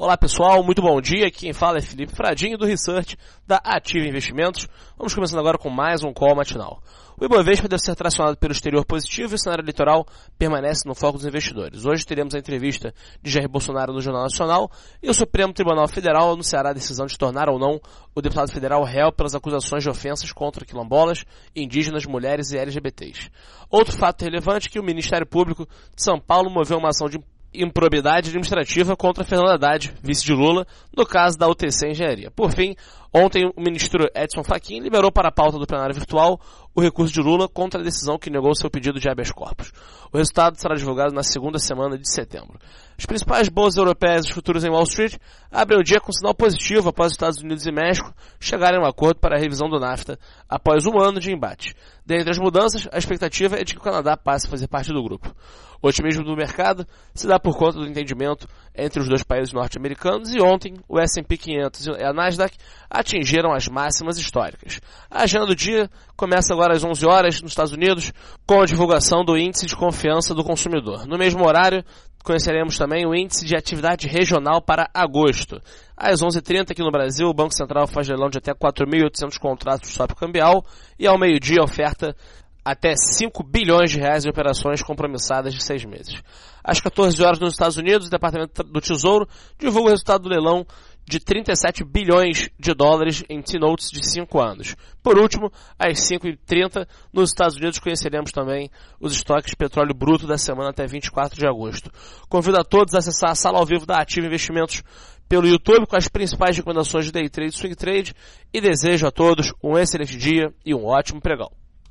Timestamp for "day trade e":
107.12-107.58